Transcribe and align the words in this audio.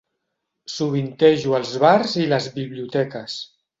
Sovintejo 0.75 1.55
els 1.57 1.75
bars 1.83 2.17
i 2.25 2.25
les 2.33 2.49
biblioteques. 2.57 3.37